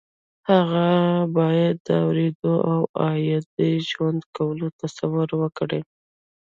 هغه 0.49 0.87
باید 1.37 1.75
د 1.87 1.89
اورېدو 2.05 2.53
او 2.71 2.81
عادي 3.03 3.71
ژوند 3.89 4.19
کولو 4.35 4.67
تصور 4.81 5.29
وکړي 5.41 5.81